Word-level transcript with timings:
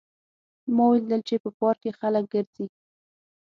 ما 0.75 0.83
ولیدل 0.91 1.21
چې 1.27 1.35
په 1.43 1.49
پارک 1.59 1.77
کې 1.83 1.91
خلک 1.99 2.23
ګرځي 2.33 2.65